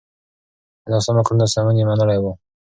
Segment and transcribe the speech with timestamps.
[0.83, 2.25] د ناسمو کړنو سمون يې منلی و.